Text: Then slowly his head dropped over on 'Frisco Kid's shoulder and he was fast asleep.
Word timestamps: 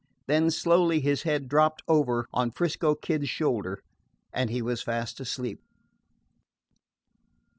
Then 0.25 0.49
slowly 0.49 0.99
his 0.99 1.21
head 1.21 1.47
dropped 1.47 1.83
over 1.87 2.25
on 2.33 2.49
'Frisco 2.53 2.95
Kid's 2.95 3.29
shoulder 3.29 3.83
and 4.33 4.49
he 4.49 4.59
was 4.59 4.81
fast 4.81 5.19
asleep. 5.19 5.61